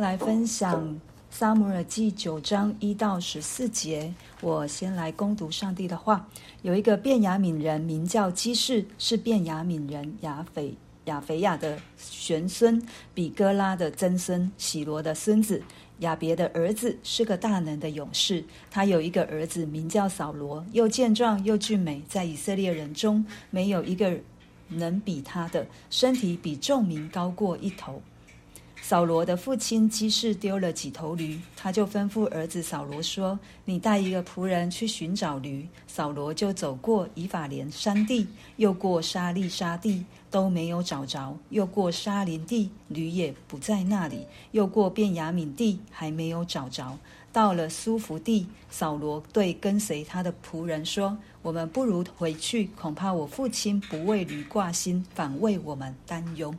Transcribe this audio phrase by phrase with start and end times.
[0.00, 0.82] 来分享
[1.30, 4.12] 《撒母耳记》九章一到十四节。
[4.40, 6.26] 我先来攻读上帝的话。
[6.62, 10.74] 有一个便雅悯人，名叫基士，是便雅悯人雅斐
[11.04, 12.82] 雅斐亚的玄孙，
[13.12, 15.62] 比哥拉的曾孙，喜罗的孙子，
[15.98, 18.42] 亚别的儿子，是个大能的勇士。
[18.70, 24.18] 他有一个儿子，名叫扫罗，又健壮又俊美，在以色列人中没有一个
[24.68, 28.00] 能比他的，身体比众民高过一头。
[28.82, 38.26] 扫罗的父亲基士丢了几头驴，他就吩咐儿子扫罗说：“你带一个仆人去寻找驴。”扫罗就走过以法莲山地，
[38.56, 46.98] 又过沙利沙地，都没有找着；又过沙林地，驴也不在那里；又过便雅悯地，还没有找着。
[47.32, 56.52] 到了苏弗地，扫罗对跟随他的仆人说：“我们不如回去，恐怕我父亲不为驴挂心，反为我们担忧。”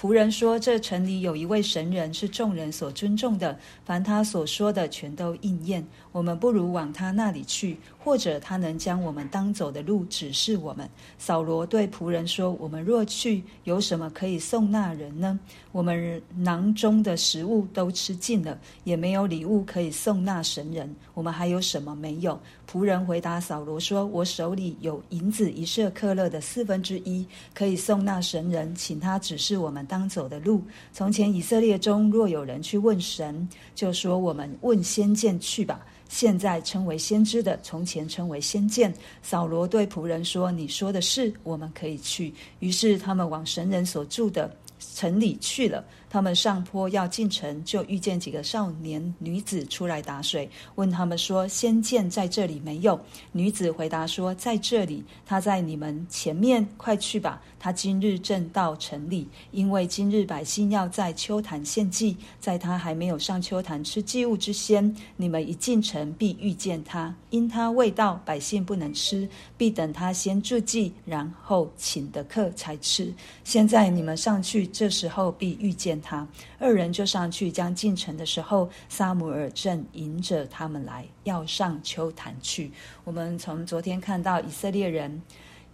[0.00, 5.84] 仆人说：“这城里有一位神人，是众人所尊重的，凡他所说的，全都应验。
[6.12, 15.36] 我们不如往他那里去，或者他能将我们当走的路指示我们。”扫罗对仆人说：“我们若去，有什么可以送那人呢？
[15.72, 20.94] 我们囊中的食物都吃尽了，也没有礼物可以送那神人。
[21.12, 22.40] 我们还有什么没有？”
[22.70, 30.62] 仆人回答扫罗说：“我手里有银子一舍客勒的四分之一，可以送那神人，请他指示我们。”当走的路。
[30.92, 35.80] 从前以色列中若有人去问神，就说：“我们问先见去吧。”
[36.10, 38.92] 现在称为先知的，从前称为先见。
[39.22, 44.54] 扫罗对仆人说：“你说的是，我们可以去。”于是他们往神人所住的
[44.94, 45.82] 城里去了。
[46.10, 52.98] 他们上坡要进城，就遇见几个少年女子出来打水，问他们说：“仙剑在这里没有？”
[53.32, 57.42] 女子回答说：“在这里。”他在你们前面，快去吧。
[57.60, 67.14] 他今日正到城里，因为今日百姓要在秋坛献祭，在他还没有上秋坛吃祭物之先，你们一进城必遇见他。
[67.30, 73.12] 因他未到，百姓不能吃，必等他先祝祭，然后请的客才吃。
[73.44, 75.97] 现在你们上去，这时候必遇见。
[76.00, 76.26] 他
[76.58, 82.70] 二人就上去，将进城的时候，萨姆尔正迎着他们来，要上秋坛去。
[83.04, 85.22] 我们从昨天看到以色列人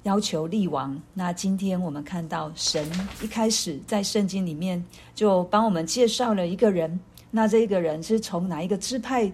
[0.02, 2.90] 要求立王，那今天我们看到神
[3.22, 9.32] 一开始在圣经里面就帮我们介绍了一个人，那这个人是从哪一个支派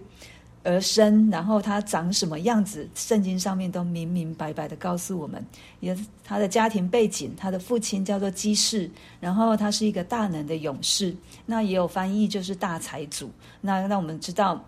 [0.62, 5.44] 而生，然后他长什么样子，圣经上面都明明白白的告诉我们，
[5.80, 11.16] 也他的家庭背景，他的父亲叫做基士，然后他是一个大能的勇士，
[11.46, 13.30] 那也有翻译就是大财主。
[13.60, 14.62] 那让我们知道，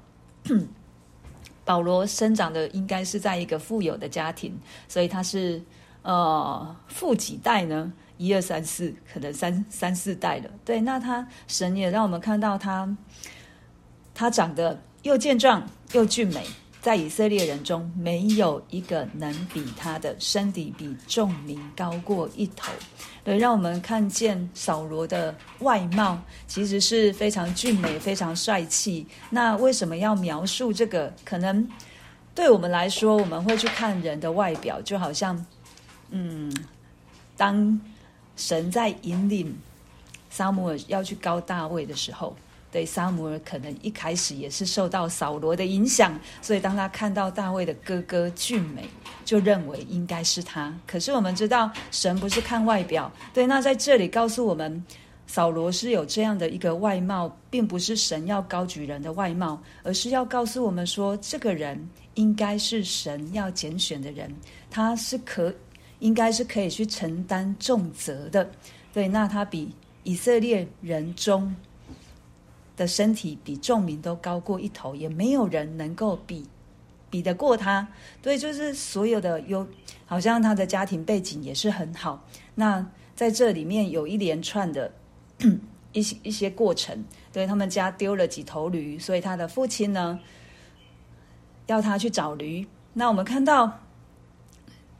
[1.64, 4.58] 保罗生长的应该是在一个富有的家庭，
[4.88, 5.62] 所以他是
[6.02, 7.92] 呃富几代呢？
[8.18, 10.50] 一二三四，可能三三四代了。
[10.64, 12.88] 对，那他神也让我们看到他，
[14.22, 14.80] 他长得。
[15.02, 16.46] 又健壮又俊美，
[16.80, 22.72] 在以色列人中没有一个能比他的，身体比众民高过一头。
[23.24, 26.16] 对，让我们看见扫罗的外貌
[26.46, 29.04] 其实是非常俊美、非常帅气。
[29.28, 31.12] 那为什么要描述这个？
[31.24, 31.68] 可能
[32.32, 35.44] 对我们来说，我们会去看人的外表，就好像，
[36.10, 36.56] 嗯，
[37.36, 37.80] 当
[38.36, 39.52] 神在引领
[40.30, 42.36] 撒母耳要去膏大卫的时候。
[42.72, 48.88] 对，撒母耳可能一开始也是受到扫罗的影响，所以当他看到大卫的哥哥俊美，
[49.26, 50.74] 就认为应该是他。
[50.86, 53.12] 可是我们知道，神不是看外表。
[53.34, 54.82] 对，那在这里告诉我们，
[55.26, 61.78] 扫罗是有这样的一个外貌，并不是神要高举人的外貌，而是要告诉我们说，这个人
[62.14, 64.34] 应该是神要拣选的人，
[64.70, 65.52] 他是可
[65.98, 68.50] 应该是可以去承担重责的。
[68.94, 71.54] 对，那他比以色列人中。
[72.76, 76.46] 的身体比众民都高过一头，也没有人能够比
[77.10, 77.86] 比得过他。
[78.20, 79.66] 对，就是所有的有，
[80.06, 82.26] 好像他的家庭背景也是很好。
[82.54, 82.84] 那
[83.14, 84.92] 在这里面有一连串的
[85.92, 87.04] 一些一些过程。
[87.32, 90.18] 对，他们家丢了几头驴，所以他的父亲呢
[91.66, 92.66] 要他去找驴。
[92.94, 93.80] 那我们看到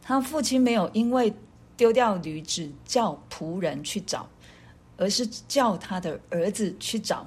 [0.01, 1.33] 他父亲没有因为
[1.77, 4.29] 丢掉驴，只叫仆人去找，
[4.97, 7.27] 而是叫他的儿子去找。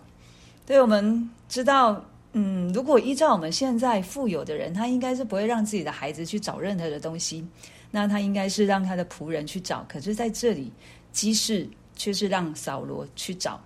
[0.66, 2.04] 对，我们知道，
[2.34, 7.46] 嗯，如果依照我们现在富有的人，他应该是不会让自己的孩子去找任何的东西，
[7.92, 9.86] 那他应该是让他的仆人去找。
[9.88, 10.72] 可是在这里，
[11.12, 13.62] 基士却是让扫罗去找。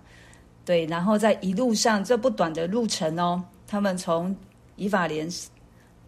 [0.62, 4.36] 对，然后在一路上这不短的路程哦，他们从
[4.76, 5.26] 以法莲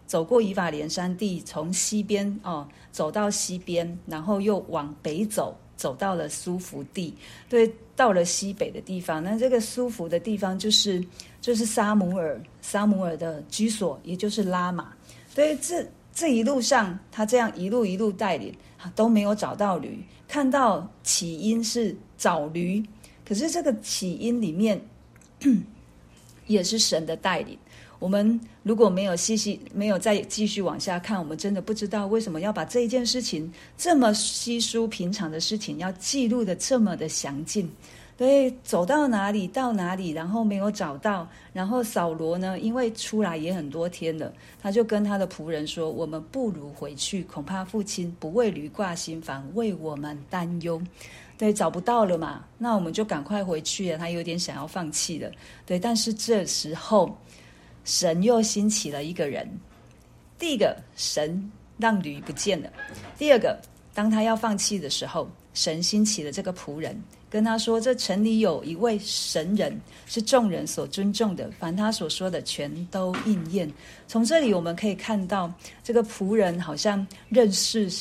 [0.05, 5.57] 走过以法莲山地，从西边哦走到西边，然后又往北走。
[5.83, 7.13] 走到了苏弗地，
[7.49, 9.21] 对，到了西北的地方。
[9.21, 11.05] 那这个苏弗的地方就是
[11.41, 14.93] 就是沙姆尔，沙姆尔的居所，也就是拉玛。
[15.35, 18.55] 对，这这一路上，他这样一路一路带领，
[18.95, 20.01] 都没有找到驴。
[20.25, 22.81] 看到起因是找驴，
[23.27, 24.81] 可是这个起因里面
[26.47, 27.59] 也是神的带领。
[28.03, 37.71] 我们如果没有细细没有再继续往下看，我们真的不知道为什么要把这一件事情这么稀疏平常的事情要记录得这么的详尽。
[38.17, 50.81] 所以走到哪里到哪里，然后没有找到，然后扫罗呢，因为出来也很多天了，他就跟他的仆人说：“我们不如回去，恐怕父亲不为驴挂心烦，为我们担忧。”
[51.39, 53.97] 对，找不到了嘛，那我们就赶快回去了。
[53.97, 55.31] 他有点想要放弃了。
[55.65, 57.09] 对，但是这时候。
[57.83, 59.47] 神又兴起了一个人，
[60.39, 62.69] 第一个，神让驴不见了；
[63.17, 63.59] 第二个，
[63.93, 66.99] 当他要放弃的时候，神兴起了这个仆人，
[67.29, 73.71] 跟他说：“这城里有一位神人，是众人所尊重的，凡他所说的，全都应验。”
[74.07, 75.51] 从这里我们可以看到，
[75.83, 77.91] 这个仆人好像认识、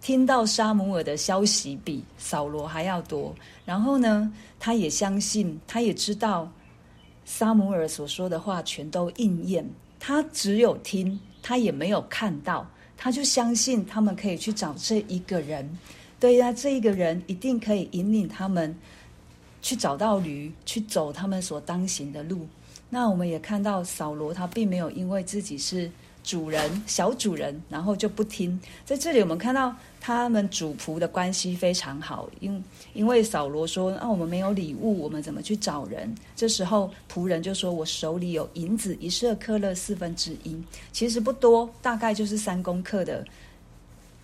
[0.00, 3.34] 听到沙姆尔的消息比扫罗还要多，
[3.64, 6.50] 然后呢，他也相信，他也知道。
[7.34, 9.66] 撒母耳所说的话全都应验，
[9.98, 15.78] 他只有听，他也没有看到，他就相信他们可以去找这一个人。
[16.20, 18.76] 对呀，这一个人一定可以引领他们
[19.62, 22.46] 去找到驴，去走他们所当行的路。
[22.90, 25.90] 那我们也看到扫罗，他并没有因为自己是
[26.22, 28.58] 主人，小主人，然后就不听。
[28.84, 32.64] 在这里，我们看到他们主仆的关系非常好，因
[32.94, 40.56] 因为扫罗说：“啊，我们没有礼物，我们怎么去找人？”这时候仆人就说：“我手里有银子一舍克勒四分之一，
[40.92, 43.24] 其实不多，大概就是三公克的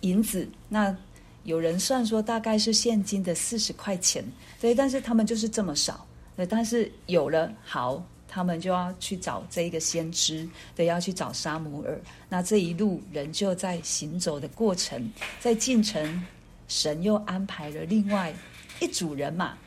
[0.01, 0.47] 银子。
[0.69, 0.95] 那
[1.43, 4.23] 有人算说大概是现金的四十块钱，
[4.61, 6.05] 对，但是他们就是这么少，
[6.37, 11.99] 对，但是有了好。”他们就要去找这一个先知，对，要去找沙姆尔。
[12.29, 16.23] 那这一路人就在行走的过程，在进城，
[16.67, 18.31] 神又安排了另外
[18.79, 19.57] 一组人马，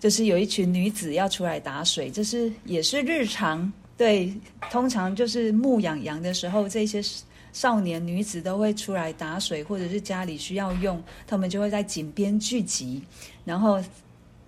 [0.00, 3.72] 就是有一群女子要出来打水，这是也是日常。
[3.96, 4.34] 对，
[4.72, 7.00] 通常就是牧养羊的时候，这些
[7.52, 13.00] 少年女子都会出来打水，或者是家里需要用，他们就会在井边聚集，
[13.44, 13.80] 然后。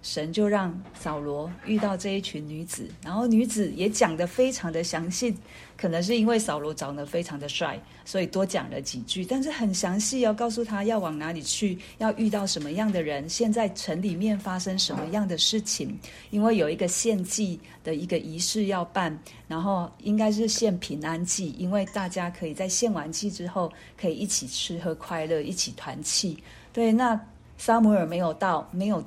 [0.06, 5.34] 神就让扫罗遇到这一群女子，然后女子也讲得非常的详细，
[5.76, 15.98] 可能是因为扫罗长得非常的帅，所以多讲了几句，但是很详细，要告诉他要往哪里去，要遇到什么样的人，现在城里面发生什么样的事情，
[16.30, 19.18] 因为有一个献祭的一个仪式要办，
[19.48, 26.38] 然后应该是献平安祭，因为大家可以在献完祭之后可以一起吃喝快乐，一起团契。
[26.72, 27.20] 对，那
[27.58, 29.02] 撒母耳没有到，没有。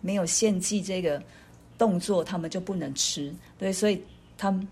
[0.00, 1.22] 没有献祭这个
[1.78, 3.34] 动作，他们就不能吃。
[3.58, 4.02] 对，所以
[4.36, 4.66] 他们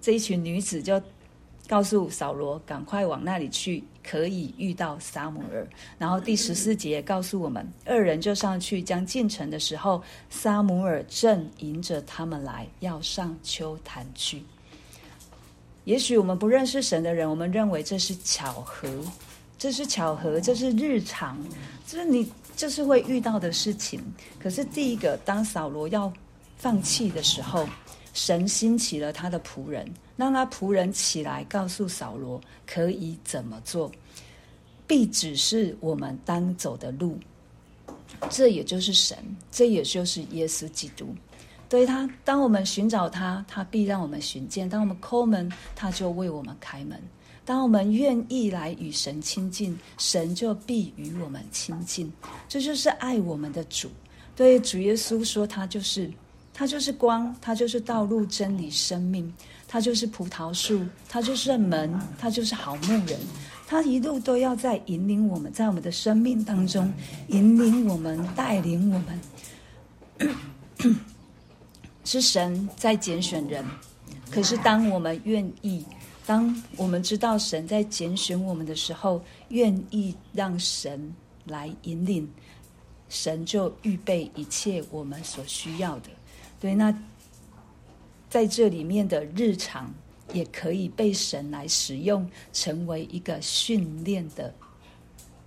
[0.00, 1.00] 这一群女子就
[1.66, 5.66] 告诉扫罗，赶快往那里去，可以遇到撒母耳。
[5.98, 14.42] 然后第十四节告诉我们，二人就上去，将进城的时候，撒母耳正迎着他们来，要上丘坛去。
[15.84, 18.88] 也许我们不认识神的人，我们认为这是巧合，
[19.58, 21.38] 这是巧合，这是日常，
[21.86, 22.30] 就是你。
[22.56, 24.00] 就是会遇到的事情。
[24.38, 26.12] 可是第一个，当扫罗要
[26.56, 27.68] 放弃的时候，
[28.12, 29.86] 神兴起了他的仆人，
[30.16, 33.90] 让他仆人起来告诉扫罗可以怎么做，
[34.86, 37.18] 必指示我们当走的路。
[38.30, 39.18] 这也就是神，
[39.50, 41.14] 这也就是耶稣基督。
[41.68, 47.02] 对他，当我们寻找他，他必让我们寻见；当我们叩门，他就为我们开门。
[47.44, 52.10] 当我们愿意来与神亲近，神就必与我们亲近。
[52.48, 53.90] 这就是爱我们的主。
[54.34, 56.10] 对主耶稣说，他就是，
[56.54, 59.30] 他就是光，他就是道路、真理、生命，
[59.68, 63.18] 他就是葡萄树，他就是门，他就是好牧人。
[63.66, 66.92] 他一路都要在引领我们，在我们的生命当中
[67.28, 70.96] 引领我们、带领我们。
[72.04, 73.64] 是神在拣选人，
[74.30, 75.84] 可是当我们愿意。
[76.26, 81.14] 当我们知道神在拣选我们的时候，愿意让神
[81.44, 82.28] 来引领，
[83.08, 86.08] 神就预备一切我们所需要的。
[86.58, 86.96] 对，那
[88.30, 89.92] 在这里面的日常
[90.32, 94.54] 也可以被神来使用，成为一个训练的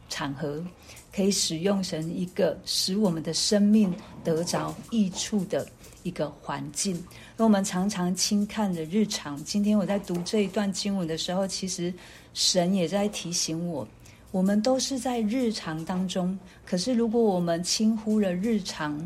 [0.09, 0.63] 场合，
[1.11, 3.93] 可以使用成一个使我们的生命
[4.23, 5.67] 得着益处的。
[6.03, 7.03] 一个环境，
[7.39, 9.41] 那我们常常轻看的日常。
[9.43, 11.93] 今天我在读这一段经文的时候，其实
[12.33, 13.87] 神也在提醒我，
[14.31, 16.37] 我们都是在日常当中。
[16.65, 18.99] 可是，如果我们轻忽了日常，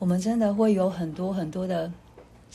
[0.00, 1.90] 我们真的会有很多很多的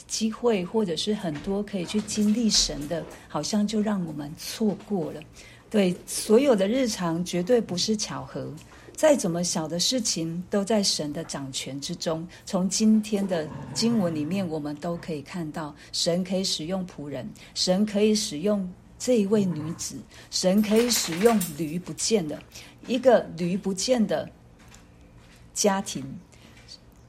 [0.07, 5.21] 机会，或者是很多可以去经历神的，好像就让我们错过了。
[5.69, 8.53] 对，所有的日常绝对不是巧合。
[8.95, 12.25] 再怎么小的事情，都在神的掌权之中。
[12.45, 19.97] 从今天的经文里面，我们都可以看到，神可以使用仆人，神可以使用这一位女子，
[20.29, 22.41] 神可以使用驴不见的
[22.87, 24.29] 一个驴不见的
[25.53, 26.05] 家庭。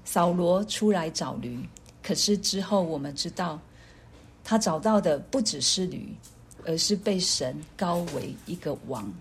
[0.05, 1.59] 扫罗出来找驴，
[2.03, 3.61] 可是之后我们知道，
[4.43, 6.09] 他找到的不只是驴，
[6.65, 9.13] 而是被神高为一个王。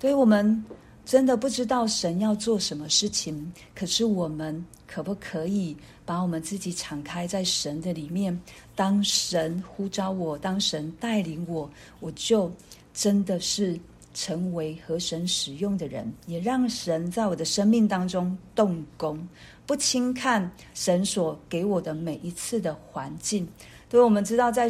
[0.00, 0.64] 所以我们。
[1.06, 8.36] 真的不知道神要做什么事情，可是我们可不可以把我们自己敞开在神的里面？
[8.74, 11.70] 当神呼召我，当神带领我，
[12.00, 12.52] 我就
[12.92, 13.78] 真的是
[14.14, 19.16] 成为和神使用的人，也让神在我的生命当中动工，
[19.64, 23.46] 不轻看神所给我的每一次的环境。
[23.88, 24.68] 所以我们知道，在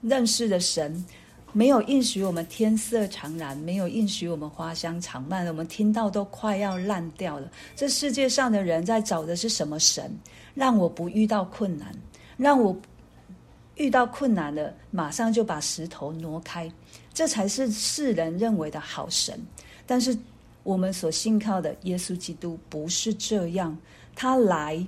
[0.00, 1.04] 认识的神。
[1.52, 7.50] 没有应许我们天色常蓝，没有应许我们花香常漫，我们听到都快要烂掉了。
[7.74, 10.16] 这世界上的人在找的是什么神？
[10.54, 11.94] 让我不遇到困难，
[12.36, 12.76] 让我
[13.76, 16.70] 遇到困难了，马上就把石头挪开，
[17.12, 19.40] 这才是世人认为的好神。
[19.86, 20.16] 但是
[20.62, 23.76] 我们所信靠的耶稣基督不是这样，
[24.14, 24.86] 他来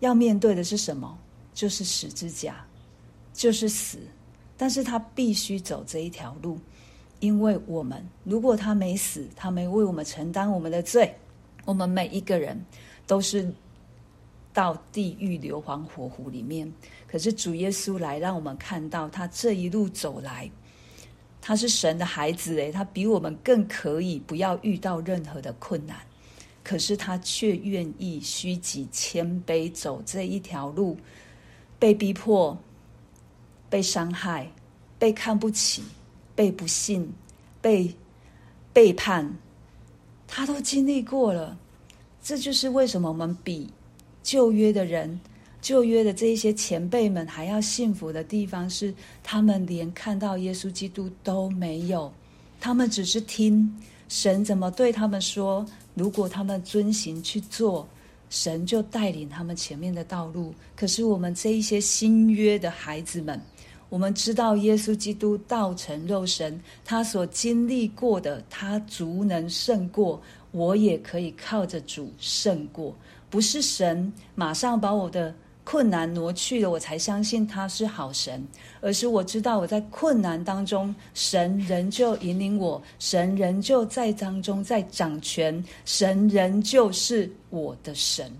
[0.00, 1.18] 要面对的是什么？
[1.54, 2.64] 就是十字架，
[3.34, 3.98] 就是死。
[4.62, 6.56] 但是他必须走这一条路，
[7.18, 11.12] 因为我们如果他没死，他没为我们承担我们的罪，
[11.64, 12.64] 我们每一个人
[13.04, 13.52] 都是
[14.52, 16.72] 到地狱硫磺火湖里面。
[17.08, 20.48] 可是主耶稣来，让我们看到他这一路走来，
[21.40, 25.96] 他是神的孩子诶，他比我们更可以不要遇到任何的困难，
[26.62, 30.96] 可是他却愿意虚己谦卑走这一条路，
[31.80, 32.56] 被逼迫。
[33.72, 34.46] 被伤害、
[34.98, 35.82] 被看不起、
[36.34, 37.10] 被不信、
[37.58, 37.90] 被
[38.70, 39.26] 背叛，
[40.28, 41.56] 他都经历过了。
[42.22, 43.72] 这就是为什么我们比
[44.22, 45.18] 旧约的人、
[45.62, 52.12] 旧约的这一些前辈们还要幸福的地方是，他们连看到耶稣基督都没有，
[52.60, 53.74] 他们只是听
[54.06, 55.64] 神怎么对他们说。
[55.94, 57.88] 如果他们遵行去做，
[58.28, 60.54] 神就带领他们前面的道路。
[60.76, 63.40] 可是我们这一些新约的孩子们。
[63.92, 70.18] 我们知道耶稣基督道成肉身，他所经历过的，他足能胜过。
[70.50, 72.96] 我也可以靠着主胜过。
[73.28, 78.42] 不是神马上把我的困难挪去了，我才相信他是好神，
[78.80, 88.32] 而是我知道我在困难当中，神仍旧引领我，神仍旧在当中在掌权，神仍旧是我的神。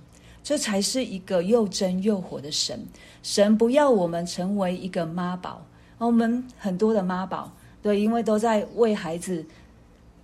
[0.43, 2.85] 这才是一个又真又活的神。
[3.23, 5.65] 神不要我们成为一个妈宝。
[5.99, 9.47] 我们很多的妈宝，对，因为都在为孩子，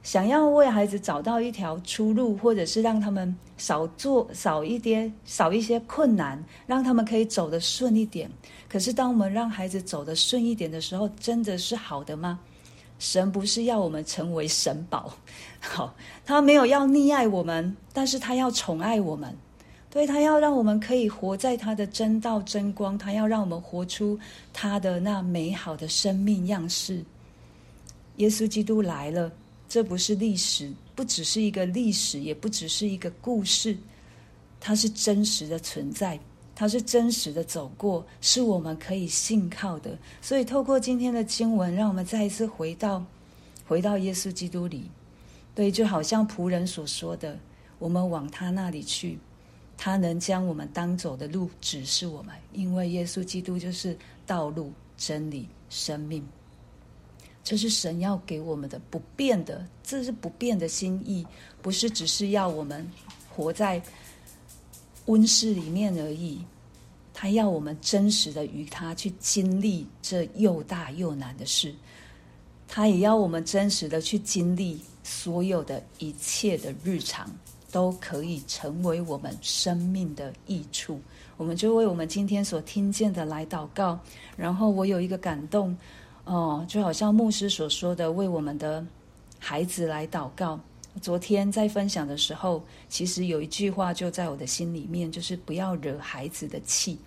[0.03, 8.29] 想要为孩子找到一条出路，或者是让他们少做少一点少一些困难，让他们可以走得顺一点。
[8.69, 12.41] 可是，当我们让孩子走得顺一点的时候，真的是好的吗？
[12.99, 15.15] 神不是要我们成为神宝，
[15.61, 15.95] 好，
[16.27, 19.33] 他没有要溺爱我们，但是他要宠爱我们。
[19.99, 24.17] 所以他要让我们可以活在他的真道真光，他要让我们活出
[24.53, 27.05] 他的那美好的生命样式。
[28.19, 29.29] 耶稣基督来了，
[29.69, 33.77] 这不是历史，不只是一个历史，也不只是一个故事，
[34.61, 36.17] 它是真实的存在，
[36.55, 39.99] 它是真实的走过，是我们可以信靠的。
[40.23, 43.05] 所以透过今天的经文，让我们再一次回到
[43.67, 44.89] 回到耶稣基督里。
[45.57, 47.37] 对，就好像仆人所说的，
[47.81, 49.19] 我们往他那里去。
[49.79, 56.27] 他能将我们当走的路指示我们，因为耶稣基督就是道路、真理、生命。
[57.45, 61.25] 这是神要给我们的不变的，这是不变的心意，
[61.63, 62.87] 不是只是要我们
[63.31, 63.81] 活在
[65.07, 66.41] 温室里面而已。
[67.15, 71.75] 他要我们真实的与他去经历这又大又难的事，
[72.69, 77.31] 他也要我们真实的去经历所有的一切的日常。
[77.71, 81.01] 都可以成为我们生命的益处。
[81.37, 83.99] 我们就为我们今天所听见的来祷告。
[84.37, 85.77] 然后我有一个感动，
[86.25, 88.85] 哦，就好像牧师所说的，为我们的
[89.39, 90.59] 孩子来祷告。
[91.01, 96.99] 昨天在分享的时候，其实有一句话就在我的心里面，就是不要惹孩子的气。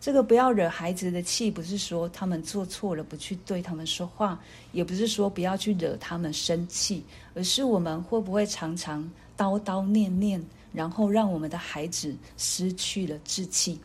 [0.00, 4.40] 这个不要惹孩子的气，不是说他们做错了不去对他们说话，
[4.72, 7.04] 也不是说不要去惹他们生气，
[7.34, 13.78] 而是我们会不会常常叨叨念念，然后让我们的孩子失去了志气，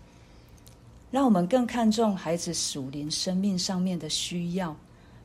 [1.12, 4.76] 让我们更看重孩子属灵生命上面的需要，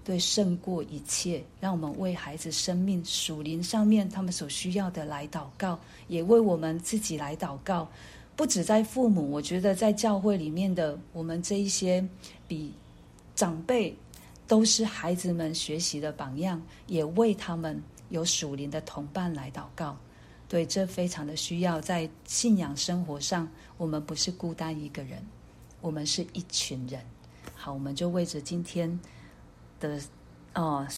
[0.05, 1.43] 对胜过一切。
[1.61, 5.79] 让我们为孩子生命属灵上面他们所需要的来祷告，
[6.09, 7.89] 也为我们自己来祷告。
[8.35, 12.07] 不止在父母，我觉得在教会里面的我们这一些
[12.47, 12.73] 比
[13.35, 13.97] 长辈
[14.47, 19.97] 都是孩子们学习的榜样，也为他们有属灵的同伴来祷告。
[20.49, 21.81] 对，这非常的需要。
[21.81, 25.25] 在信仰生活上，我们不是孤单一个人，
[25.81, 27.01] 我们是一群人。
[27.55, 28.99] 好，我们就为着今天
[29.79, 30.01] 的
[30.55, 30.85] 哦。